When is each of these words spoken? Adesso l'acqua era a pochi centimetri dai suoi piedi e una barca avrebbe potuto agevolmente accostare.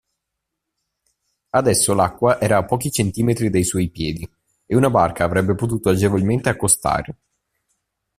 Adesso 1.51 1.93
l'acqua 1.93 2.41
era 2.41 2.57
a 2.57 2.65
pochi 2.65 2.89
centimetri 2.91 3.51
dai 3.51 3.63
suoi 3.63 3.91
piedi 3.91 4.27
e 4.65 4.75
una 4.75 4.89
barca 4.89 5.23
avrebbe 5.23 5.53
potuto 5.53 5.89
agevolmente 5.89 6.49
accostare. 6.49 7.17